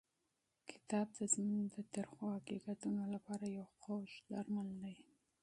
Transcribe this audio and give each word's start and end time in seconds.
کتاب 0.69 1.07
د 1.17 1.19
ژوند 1.33 1.63
د 1.75 1.77
تریخو 1.93 2.25
حقیقتونو 2.35 3.01
لپاره 3.15 3.45
یو 3.57 3.65
خوږ 3.79 4.09
درمل 4.31 4.67
دی. 4.83 4.95